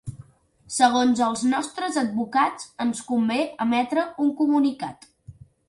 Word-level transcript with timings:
Segons 0.75 1.21
els 1.25 1.43
nostres 1.51 1.99
advocats, 2.03 2.67
ens 2.87 3.05
convé 3.13 3.39
emetre 3.67 4.09
un 4.27 4.35
comunicat. 4.43 5.11